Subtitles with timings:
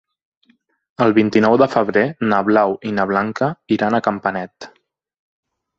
[1.05, 4.73] El vint-i-nou de febrer na Blau i na Blanca iran a Campanet.